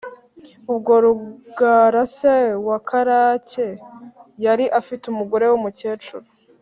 ubwo 0.71 0.93
rugara 1.03 2.03
se 2.17 2.35
wa 2.67 2.77
karake 2.87 3.67
yari 4.45 4.65
afite 4.79 5.03
umugore 5.07 5.45
w’umukecuru 5.47 6.25